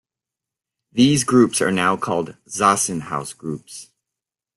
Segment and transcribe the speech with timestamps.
[0.91, 3.91] These groups are now called Zassenhaus groups.